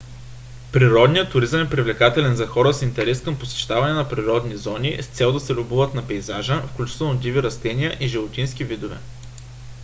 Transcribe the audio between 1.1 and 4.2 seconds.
туризъм е привлекателен за хора с интерес към посещаване на